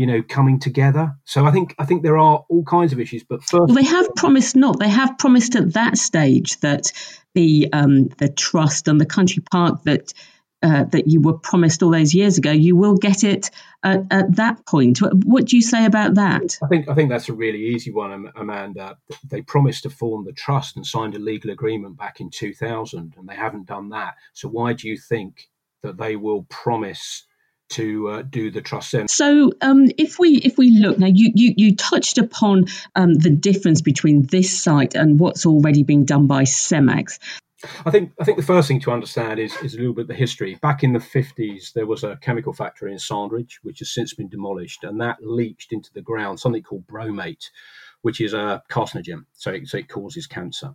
you 0.00 0.06
know, 0.06 0.22
coming 0.22 0.58
together. 0.58 1.14
So 1.26 1.44
I 1.44 1.50
think 1.50 1.74
I 1.78 1.84
think 1.84 2.02
there 2.02 2.16
are 2.16 2.42
all 2.48 2.64
kinds 2.64 2.94
of 2.94 2.98
issues. 2.98 3.22
But 3.22 3.42
first, 3.42 3.66
well, 3.66 3.74
they 3.74 3.84
have 3.84 4.08
promised 4.16 4.56
not. 4.56 4.78
They 4.78 4.88
have 4.88 5.18
promised 5.18 5.54
at 5.56 5.74
that 5.74 5.98
stage 5.98 6.58
that 6.60 6.90
the 7.34 7.68
um, 7.74 8.08
the 8.16 8.30
trust 8.30 8.88
and 8.88 8.98
the 8.98 9.04
country 9.04 9.42
park 9.52 9.82
that 9.82 10.14
uh, 10.62 10.84
that 10.84 11.06
you 11.06 11.20
were 11.20 11.36
promised 11.36 11.82
all 11.82 11.90
those 11.90 12.14
years 12.14 12.38
ago, 12.38 12.50
you 12.50 12.76
will 12.76 12.94
get 12.94 13.24
it 13.24 13.50
at, 13.82 14.06
at, 14.10 14.36
that 14.36 14.64
point. 14.64 15.00
What 15.26 15.44
do 15.44 15.56
you 15.56 15.62
say 15.62 15.84
about 15.84 16.14
that? 16.14 16.56
I 16.62 16.68
think 16.68 16.88
I 16.88 16.94
think 16.94 17.10
that's 17.10 17.28
a 17.28 17.34
really 17.34 17.66
easy 17.66 17.92
one, 17.92 18.32
Amanda. 18.36 18.96
They 19.28 19.42
promised 19.42 19.82
to 19.82 19.90
form 19.90 20.24
the 20.24 20.32
trust 20.32 20.76
and 20.76 20.86
signed 20.86 21.14
a 21.14 21.18
legal 21.18 21.50
agreement 21.50 21.98
back 21.98 22.20
in 22.20 22.30
2000, 22.30 23.16
and 23.18 23.28
they 23.28 23.36
haven't 23.36 23.66
done 23.66 23.90
that. 23.90 24.14
So 24.32 24.48
why 24.48 24.72
do 24.72 24.88
you 24.88 24.96
think 24.96 25.50
that 25.82 25.98
they 25.98 26.16
will 26.16 26.44
promise? 26.44 27.26
To 27.70 28.08
uh, 28.08 28.22
do 28.22 28.50
the 28.50 28.60
trust 28.60 28.92
then. 28.92 29.08
So, 29.08 29.52
um, 29.60 29.86
if 29.98 30.18
we 30.18 30.36
if 30.36 30.58
we 30.58 30.70
look 30.70 30.98
now, 30.98 31.06
you 31.06 31.32
you, 31.34 31.54
you 31.56 31.76
touched 31.76 32.18
upon 32.18 32.66
um, 32.94 33.14
the 33.14 33.30
difference 33.30 33.80
between 33.80 34.26
this 34.26 34.56
site 34.60 34.94
and 34.94 35.18
what's 35.18 35.46
already 35.46 35.82
being 35.82 36.04
done 36.04 36.26
by 36.26 36.42
Cemex. 36.42 37.18
I 37.84 37.90
think 37.90 38.12
I 38.18 38.24
think 38.24 38.38
the 38.38 38.44
first 38.44 38.68
thing 38.68 38.80
to 38.80 38.90
understand 38.90 39.38
is, 39.38 39.54
is 39.58 39.74
a 39.74 39.78
little 39.78 39.92
bit 39.92 40.08
the 40.08 40.14
history. 40.14 40.58
Back 40.62 40.82
in 40.82 40.92
the 40.92 40.98
50s, 40.98 41.72
there 41.74 41.86
was 41.86 42.04
a 42.04 42.16
chemical 42.22 42.52
factory 42.52 42.92
in 42.92 42.98
Sandridge, 42.98 43.58
which 43.62 43.80
has 43.80 43.92
since 43.92 44.14
been 44.14 44.28
demolished, 44.28 44.82
and 44.84 45.00
that 45.00 45.18
leached 45.20 45.72
into 45.72 45.92
the 45.92 46.00
ground 46.00 46.40
something 46.40 46.62
called 46.62 46.86
bromate, 46.86 47.50
which 48.00 48.20
is 48.20 48.32
a 48.32 48.62
carcinogen, 48.70 49.26
so 49.34 49.52
it, 49.52 49.68
so 49.68 49.78
it 49.78 49.88
causes 49.88 50.26
cancer. 50.26 50.74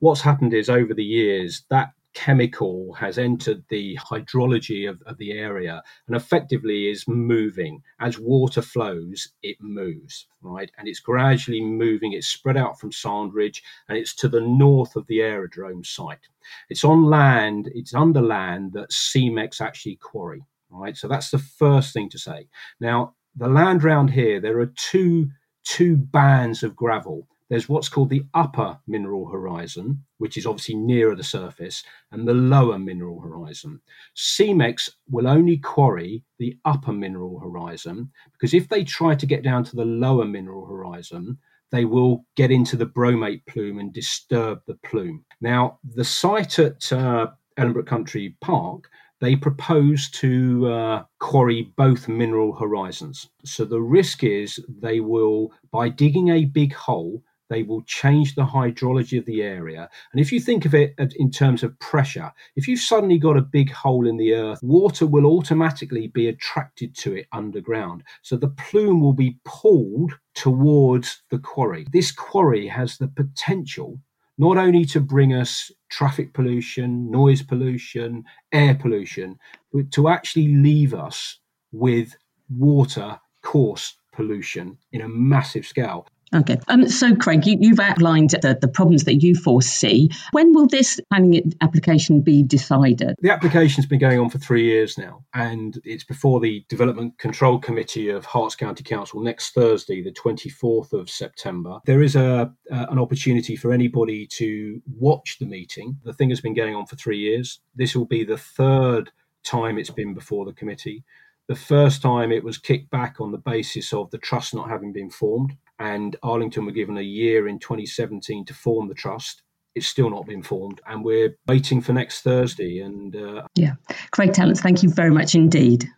What's 0.00 0.22
happened 0.22 0.54
is 0.54 0.68
over 0.68 0.92
the 0.92 1.04
years 1.04 1.62
that 1.70 1.92
chemical 2.14 2.92
has 2.94 3.18
entered 3.18 3.62
the 3.68 3.96
hydrology 3.96 4.88
of, 4.88 5.02
of 5.02 5.18
the 5.18 5.32
area 5.32 5.82
and 6.06 6.16
effectively 6.16 6.88
is 6.88 7.06
moving. 7.06 7.82
As 8.00 8.18
water 8.18 8.62
flows, 8.62 9.28
it 9.42 9.56
moves, 9.60 10.26
right? 10.42 10.70
And 10.78 10.88
it's 10.88 11.00
gradually 11.00 11.60
moving. 11.60 12.12
It's 12.12 12.28
spread 12.28 12.56
out 12.56 12.80
from 12.80 12.92
Sandridge 12.92 13.62
and 13.88 13.98
it's 13.98 14.14
to 14.16 14.28
the 14.28 14.40
north 14.40 14.96
of 14.96 15.06
the 15.06 15.20
aerodrome 15.20 15.84
site. 15.84 16.28
It's 16.70 16.84
on 16.84 17.04
land, 17.04 17.70
it's 17.74 17.94
under 17.94 18.22
land 18.22 18.72
that 18.74 18.90
Cemex 18.90 19.60
actually 19.60 19.96
quarry, 19.96 20.42
right? 20.70 20.96
So 20.96 21.08
that's 21.08 21.30
the 21.30 21.38
first 21.38 21.92
thing 21.92 22.08
to 22.10 22.18
say. 22.18 22.48
Now, 22.80 23.14
the 23.36 23.48
land 23.48 23.82
round 23.82 24.10
here, 24.10 24.40
there 24.40 24.60
are 24.60 24.72
two 24.76 25.30
two 25.64 25.96
bands 25.96 26.62
of 26.62 26.76
gravel 26.76 27.26
there's 27.54 27.68
what's 27.68 27.88
called 27.88 28.10
the 28.10 28.26
upper 28.34 28.76
mineral 28.88 29.28
horizon, 29.28 30.04
which 30.18 30.36
is 30.36 30.44
obviously 30.44 30.74
nearer 30.74 31.14
the 31.14 31.22
surface, 31.22 31.84
and 32.10 32.26
the 32.26 32.34
lower 32.34 32.80
mineral 32.80 33.20
horizon. 33.20 33.80
Cemex 34.16 34.90
will 35.08 35.28
only 35.28 35.58
quarry 35.58 36.24
the 36.40 36.58
upper 36.64 36.92
mineral 36.92 37.38
horizon 37.38 38.10
because 38.32 38.54
if 38.54 38.68
they 38.68 38.82
try 38.82 39.14
to 39.14 39.24
get 39.24 39.44
down 39.44 39.62
to 39.62 39.76
the 39.76 39.84
lower 39.84 40.24
mineral 40.24 40.66
horizon, 40.66 41.38
they 41.70 41.84
will 41.84 42.26
get 42.34 42.50
into 42.50 42.76
the 42.76 42.86
bromate 42.86 43.46
plume 43.46 43.78
and 43.78 43.92
disturb 43.92 44.58
the 44.66 44.74
plume. 44.84 45.24
Now, 45.40 45.78
the 45.84 46.04
site 46.04 46.58
at 46.58 46.92
uh, 46.92 47.28
Ellenbrook 47.56 47.86
Country 47.86 48.36
Park 48.40 48.90
they 49.20 49.36
propose 49.36 50.10
to 50.10 50.66
uh, 50.66 51.04
quarry 51.20 51.72
both 51.76 52.08
mineral 52.08 52.52
horizons. 52.52 53.30
So 53.44 53.64
the 53.64 53.80
risk 53.80 54.24
is 54.24 54.58
they 54.68 54.98
will, 54.98 55.52
by 55.70 55.88
digging 55.88 56.28
a 56.28 56.44
big 56.46 56.74
hole, 56.74 57.22
they 57.48 57.62
will 57.62 57.82
change 57.82 58.34
the 58.34 58.44
hydrology 58.44 59.18
of 59.18 59.26
the 59.26 59.42
area. 59.42 59.88
And 60.12 60.20
if 60.20 60.32
you 60.32 60.40
think 60.40 60.64
of 60.64 60.74
it 60.74 60.94
in 61.16 61.30
terms 61.30 61.62
of 61.62 61.78
pressure, 61.78 62.32
if 62.56 62.66
you've 62.66 62.80
suddenly 62.80 63.18
got 63.18 63.36
a 63.36 63.42
big 63.42 63.70
hole 63.70 64.06
in 64.06 64.16
the 64.16 64.34
earth, 64.34 64.60
water 64.62 65.06
will 65.06 65.26
automatically 65.26 66.08
be 66.08 66.28
attracted 66.28 66.96
to 66.96 67.14
it 67.14 67.26
underground. 67.32 68.02
So 68.22 68.36
the 68.36 68.48
plume 68.48 69.00
will 69.00 69.12
be 69.12 69.38
pulled 69.44 70.12
towards 70.34 71.22
the 71.30 71.38
quarry. 71.38 71.86
This 71.92 72.10
quarry 72.12 72.66
has 72.66 72.98
the 72.98 73.08
potential 73.08 74.00
not 74.36 74.56
only 74.56 74.84
to 74.84 75.00
bring 75.00 75.32
us 75.32 75.70
traffic 75.90 76.34
pollution, 76.34 77.08
noise 77.08 77.40
pollution, 77.40 78.24
air 78.50 78.74
pollution, 78.74 79.38
but 79.72 79.92
to 79.92 80.08
actually 80.08 80.56
leave 80.56 80.92
us 80.92 81.38
with 81.70 82.16
water 82.48 83.20
course 83.42 83.96
pollution 84.12 84.76
in 84.92 85.02
a 85.02 85.08
massive 85.08 85.64
scale. 85.64 86.08
Okay. 86.32 86.58
Um, 86.68 86.88
so, 86.88 87.14
Craig, 87.14 87.46
you, 87.46 87.70
have 87.70 87.80
outlined 87.80 88.30
the, 88.30 88.58
the 88.60 88.68
problems 88.68 89.04
that 89.04 89.22
you 89.22 89.34
foresee. 89.34 90.10
When 90.32 90.52
will 90.52 90.66
this 90.66 91.00
planning 91.10 91.52
application 91.60 92.22
be 92.22 92.42
decided? 92.42 93.16
The 93.20 93.30
application's 93.30 93.86
been 93.86 93.98
going 93.98 94.18
on 94.18 94.30
for 94.30 94.38
three 94.38 94.64
years 94.64 94.98
now, 94.98 95.24
and 95.34 95.80
it's 95.84 96.04
before 96.04 96.40
the 96.40 96.64
Development 96.68 97.16
Control 97.18 97.58
Committee 97.58 98.08
of 98.08 98.26
Herts 98.26 98.56
County 98.56 98.82
Council 98.82 99.20
next 99.20 99.52
Thursday, 99.54 100.02
the 100.02 100.12
24th 100.12 100.92
of 100.92 101.08
September. 101.08 101.78
There 101.86 102.02
is 102.02 102.16
a 102.16 102.52
uh, 102.70 102.86
an 102.90 102.98
opportunity 102.98 103.56
for 103.56 103.72
anybody 103.72 104.26
to 104.26 104.80
watch 104.98 105.38
the 105.38 105.46
meeting. 105.46 105.98
The 106.04 106.12
thing 106.12 106.30
has 106.30 106.40
been 106.40 106.54
going 106.54 106.74
on 106.74 106.86
for 106.86 106.96
three 106.96 107.18
years. 107.18 107.60
This 107.74 107.94
will 107.94 108.06
be 108.06 108.24
the 108.24 108.38
third 108.38 109.10
time 109.44 109.78
it's 109.78 109.90
been 109.90 110.14
before 110.14 110.44
the 110.44 110.52
committee. 110.52 111.04
The 111.46 111.54
first 111.54 112.00
time 112.00 112.32
it 112.32 112.42
was 112.42 112.56
kicked 112.56 112.90
back 112.90 113.20
on 113.20 113.30
the 113.30 113.38
basis 113.38 113.92
of 113.92 114.10
the 114.10 114.18
trust 114.18 114.54
not 114.54 114.70
having 114.70 114.92
been 114.92 115.10
formed 115.10 115.56
and 115.78 116.16
Arlington 116.22 116.66
were 116.66 116.72
given 116.72 116.96
a 116.96 117.02
year 117.02 117.48
in 117.48 117.58
2017 117.58 118.44
to 118.46 118.54
form 118.54 118.88
the 118.88 118.94
trust. 118.94 119.42
It's 119.74 119.88
still 119.88 120.10
not 120.10 120.26
been 120.26 120.42
formed, 120.42 120.80
and 120.86 121.04
we're 121.04 121.36
waiting 121.48 121.80
for 121.80 121.92
next 121.92 122.20
Thursday. 122.22 122.78
And 122.78 123.16
uh, 123.16 123.42
yeah, 123.56 123.74
Craig 124.12 124.32
Tallents, 124.32 124.60
thank 124.60 124.84
you 124.84 124.90
very 124.90 125.10
much 125.10 125.34
indeed. 125.34 125.88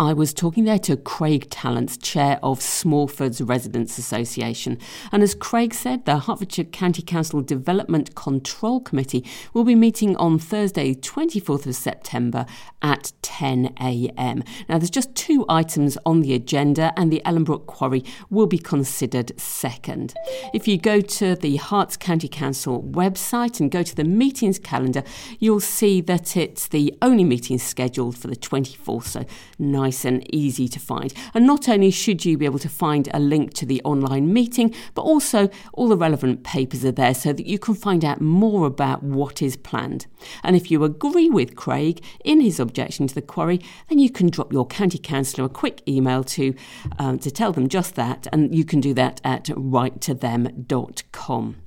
I 0.00 0.12
was 0.12 0.34
talking 0.34 0.64
there 0.64 0.80
to 0.80 0.96
Craig 0.96 1.48
Tallents, 1.50 1.96
chair 1.96 2.40
of 2.42 2.58
Smallfords 2.58 3.48
Residents 3.48 3.96
Association. 3.96 4.76
And 5.12 5.22
as 5.22 5.36
Craig 5.36 5.72
said, 5.72 6.04
the 6.04 6.18
Hertfordshire 6.18 6.64
County 6.64 7.00
Council 7.00 7.42
Development 7.42 8.12
Control 8.16 8.80
Committee 8.80 9.24
will 9.52 9.62
be 9.62 9.76
meeting 9.76 10.16
on 10.16 10.40
Thursday, 10.40 10.96
24th 10.96 11.66
of 11.66 11.76
September 11.76 12.44
at 12.82 13.12
10am. 13.22 14.44
Now, 14.68 14.78
there's 14.78 14.90
just 14.90 15.14
two 15.14 15.46
items 15.48 15.96
on 16.04 16.22
the 16.22 16.34
agenda, 16.34 16.92
and 16.96 17.12
the 17.12 17.22
Ellenbrook 17.24 17.66
Quarry 17.66 18.04
will 18.30 18.48
be 18.48 18.58
considered 18.58 19.38
second. 19.38 20.12
If 20.52 20.66
you 20.66 20.76
go 20.76 21.02
to 21.02 21.36
the 21.36 21.56
Herts 21.58 21.96
County 21.96 22.26
Council 22.26 22.82
website 22.82 23.60
and 23.60 23.70
go 23.70 23.84
to 23.84 23.94
the 23.94 24.02
meetings 24.02 24.58
calendar, 24.58 25.04
you'll 25.38 25.60
see 25.60 26.00
that 26.00 26.36
it's 26.36 26.66
the 26.66 26.92
only 27.00 27.22
meeting 27.22 27.58
scheduled 27.58 28.18
for 28.18 28.26
the 28.26 28.34
24th, 28.34 29.04
so 29.04 29.24
nice 29.84 30.04
and 30.04 30.34
easy 30.34 30.68
to 30.68 30.80
find. 30.80 31.12
And 31.34 31.46
not 31.46 31.68
only 31.68 31.90
should 31.90 32.24
you 32.24 32.38
be 32.38 32.46
able 32.46 32.58
to 32.60 32.68
find 32.68 33.08
a 33.12 33.18
link 33.18 33.52
to 33.54 33.66
the 33.66 33.82
online 33.84 34.32
meeting, 34.32 34.74
but 34.94 35.02
also 35.02 35.50
all 35.74 35.88
the 35.88 35.96
relevant 35.96 36.42
papers 36.42 36.84
are 36.84 36.92
there 36.92 37.14
so 37.14 37.32
that 37.32 37.46
you 37.46 37.58
can 37.58 37.74
find 37.74 38.04
out 38.04 38.20
more 38.20 38.66
about 38.66 39.02
what 39.02 39.42
is 39.42 39.56
planned. 39.56 40.06
And 40.42 40.56
if 40.56 40.70
you 40.70 40.84
agree 40.84 41.28
with 41.28 41.56
Craig 41.56 42.02
in 42.24 42.40
his 42.40 42.58
objection 42.58 43.06
to 43.08 43.14
the 43.14 43.22
quarry, 43.22 43.60
then 43.88 43.98
you 43.98 44.10
can 44.10 44.30
drop 44.30 44.52
your 44.52 44.66
county 44.66 44.98
councillor 44.98 45.46
a 45.46 45.50
quick 45.50 45.82
email 45.86 46.24
to 46.24 46.54
um, 46.98 47.18
to 47.18 47.30
tell 47.30 47.52
them 47.52 47.68
just 47.68 47.94
that, 47.96 48.26
and 48.32 48.54
you 48.54 48.64
can 48.64 48.80
do 48.80 48.94
that 48.94 49.20
at 49.24 49.44
writetothem.com. 49.44 51.63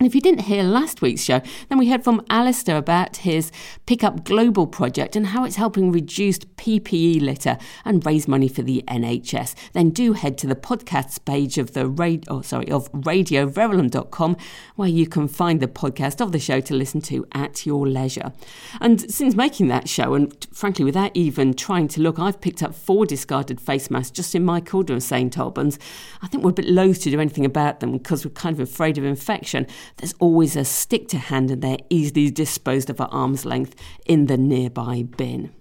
And 0.01 0.07
if 0.07 0.15
you 0.15 0.21
didn't 0.21 0.43
hear 0.43 0.63
last 0.63 1.03
week's 1.03 1.25
show, 1.25 1.41
then 1.69 1.77
we 1.77 1.89
heard 1.89 2.05
from 2.05 2.25
Alistair 2.31 2.77
about 2.77 3.17
his 3.19 3.51
Pick 3.85 4.05
Up 4.05 4.23
Global 4.23 4.69
project 4.69 5.17
and 5.17 5.27
how 5.27 5.45
it's 5.45 5.57
helping 5.57 5.91
reduce 5.91 6.39
PPE 6.39 7.21
litter 7.21 7.59
and 7.85 8.07
raise 8.07 8.29
money 8.29 8.47
for 8.47 8.63
the 8.63 8.85
NHS. 8.87 9.57
Then 9.73 9.91
do 9.91 10.13
head 10.13 10.39
to 10.39 10.47
the 10.47 10.55
podcasts 10.55 11.25
page 11.25 11.59
of 11.59 11.73
the 11.73 11.89
radio, 11.89 12.23
oh, 12.29 12.43
sorry, 12.43 12.71
of 12.71 12.91
radioverulam.com 12.93 14.37
where 14.77 14.89
you 14.89 15.09
can 15.09 15.27
find 15.27 15.59
the 15.59 15.67
podcast 15.67 16.21
of 16.21 16.31
the 16.31 16.39
show 16.39 16.61
to 16.61 16.75
listen 16.75 17.01
to 17.01 17.27
at 17.33 17.67
your 17.67 17.89
leisure. 17.89 18.33
And 18.81 19.11
since 19.11 19.35
making 19.35 19.67
that 19.69 19.89
show, 19.89 20.15
and 20.15 20.47
frankly, 20.53 20.85
without 20.85 21.11
even 21.15 21.55
trying 21.55 21.89
to 21.89 22.01
look, 22.01 22.21
I've 22.21 22.41
picked 22.41 22.63
up 22.63 22.73
four 22.73 23.05
discarded 23.05 23.61
face 23.61 23.91
masks 23.91 24.13
just 24.13 24.37
in 24.37 24.45
my 24.45 24.61
corner 24.61 24.95
of 24.95 25.03
St 25.03 25.37
Albans. 25.37 25.77
I 26.23 26.29
think 26.29 26.45
we're 26.45 26.51
a 26.51 26.55
bit 26.55 26.69
loath 26.69 27.03
to 27.03 27.11
do 27.11 27.21
anything 27.21 27.45
about 27.45 27.81
them 27.81 27.91
because 27.91 28.25
we're 28.25 28.31
kind 28.31 28.55
of 28.55 28.61
afraid 28.61 28.97
of 28.97 29.03
infection 29.03 29.67
there's 29.97 30.15
always 30.19 30.57
a 30.57 30.65
stick 30.65 31.09
to 31.09 31.19
hand 31.19 31.51
and 31.51 31.63
they're 31.63 31.79
easily 31.91 32.31
disposed 32.31 32.91
of 32.91 33.01
at 33.01 33.09
arm's 33.11 33.45
length 33.45 33.75
in 34.07 34.27
the 34.27 34.37
nearby 34.37 35.03
bin. 35.17 35.53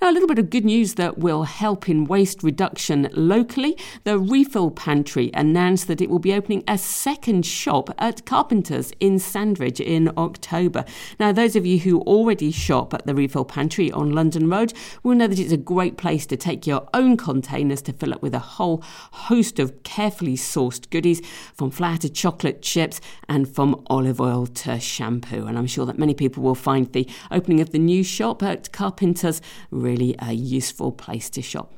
Now, 0.00 0.10
a 0.10 0.12
little 0.12 0.28
bit 0.28 0.38
of 0.38 0.50
good 0.50 0.64
news 0.64 0.94
that 0.94 1.18
will 1.18 1.44
help 1.44 1.88
in 1.88 2.04
waste 2.04 2.42
reduction 2.42 3.08
locally. 3.12 3.76
The 4.04 4.18
Refill 4.18 4.70
Pantry 4.70 5.30
announced 5.34 5.88
that 5.88 6.00
it 6.00 6.10
will 6.10 6.18
be 6.18 6.34
opening 6.34 6.64
a 6.68 6.78
second 6.78 7.46
shop 7.46 7.90
at 7.98 8.26
Carpenters 8.26 8.92
in 9.00 9.18
Sandridge 9.18 9.80
in 9.80 10.12
October. 10.16 10.84
Now, 11.18 11.32
those 11.32 11.56
of 11.56 11.64
you 11.64 11.78
who 11.78 12.00
already 12.02 12.50
shop 12.50 12.94
at 12.94 13.06
the 13.06 13.14
Refill 13.14 13.44
Pantry 13.44 13.90
on 13.92 14.12
London 14.12 14.48
Road 14.48 14.72
will 15.02 15.16
know 15.16 15.26
that 15.26 15.38
it's 15.38 15.52
a 15.52 15.56
great 15.56 15.96
place 15.96 16.26
to 16.26 16.36
take 16.36 16.66
your 16.66 16.88
own 16.92 17.16
containers 17.16 17.82
to 17.82 17.92
fill 17.92 18.12
up 18.12 18.22
with 18.22 18.34
a 18.34 18.38
whole 18.38 18.82
host 19.12 19.58
of 19.58 19.82
carefully 19.82 20.36
sourced 20.36 20.88
goodies 20.90 21.20
from 21.54 21.70
flour 21.70 21.96
to 21.98 22.08
chocolate 22.08 22.62
chips 22.62 23.00
and 23.28 23.48
from 23.48 23.82
olive 23.88 24.20
oil 24.20 24.46
to 24.46 24.78
shampoo. 24.78 25.46
And 25.46 25.58
I'm 25.58 25.66
sure 25.66 25.86
that 25.86 25.98
many 25.98 26.14
people 26.14 26.42
will 26.42 26.54
find 26.54 26.92
the 26.92 27.08
opening 27.30 27.60
of 27.60 27.70
the 27.70 27.78
new 27.78 28.04
shop 28.04 28.42
at 28.42 28.72
Carpenters 28.72 29.40
really 29.70 30.14
a 30.18 30.32
useful 30.32 30.92
place 30.92 31.30
to 31.30 31.42
shop. 31.42 31.74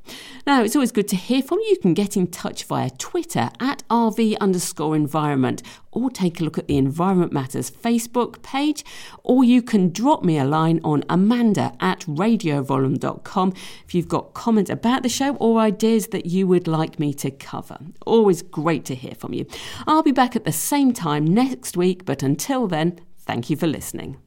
Now, 0.46 0.62
it's 0.62 0.76
always 0.76 0.92
good 0.92 1.08
to 1.08 1.16
hear 1.16 1.42
from 1.42 1.58
you. 1.60 1.68
You 1.70 1.78
can 1.78 1.94
get 1.94 2.16
in 2.16 2.26
touch 2.28 2.64
via 2.64 2.90
Twitter 2.90 3.50
at 3.60 3.82
RV 3.88 4.38
underscore 4.40 4.96
environment 4.96 5.62
or 5.90 6.10
take 6.10 6.40
a 6.40 6.44
look 6.44 6.58
at 6.58 6.68
the 6.68 6.76
Environment 6.76 7.32
Matters 7.32 7.70
Facebook 7.70 8.42
page, 8.42 8.84
or 9.24 9.44
you 9.44 9.62
can 9.62 9.90
drop 9.90 10.22
me 10.22 10.38
a 10.38 10.44
line 10.44 10.80
on 10.84 11.04
amanda 11.08 11.72
at 11.80 12.00
radioverulam.com 12.00 13.52
if 13.84 13.94
you've 13.94 14.08
got 14.08 14.34
comments 14.34 14.70
about 14.70 15.02
the 15.02 15.08
show 15.08 15.34
or 15.36 15.60
ideas 15.60 16.08
that 16.08 16.26
you 16.26 16.46
would 16.46 16.68
like 16.68 16.98
me 16.98 17.12
to 17.14 17.30
cover. 17.30 17.78
Always 18.06 18.42
great 18.42 18.84
to 18.86 18.94
hear 18.94 19.14
from 19.14 19.34
you. 19.34 19.46
I'll 19.86 20.02
be 20.02 20.12
back 20.12 20.36
at 20.36 20.44
the 20.44 20.52
same 20.52 20.92
time 20.92 21.24
next 21.24 21.76
week, 21.76 22.04
but 22.04 22.22
until 22.22 22.66
then, 22.66 23.00
thank 23.18 23.50
you 23.50 23.56
for 23.56 23.66
listening. 23.66 24.18